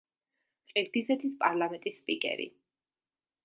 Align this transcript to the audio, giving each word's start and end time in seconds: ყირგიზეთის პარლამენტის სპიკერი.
ყირგიზეთის 0.71 1.37
პარლამენტის 1.45 2.03
სპიკერი. 2.03 2.51